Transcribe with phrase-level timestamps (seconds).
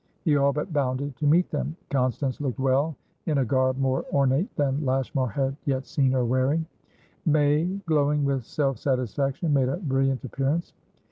[0.25, 1.77] He all but bounded to meet them.
[1.91, 2.95] Constance looked well
[3.27, 6.65] in a garb more ornate than Lashmar had yet seen her wearing;
[7.27, 10.73] May, glowing with self satisfaction, made a brilliant appearance.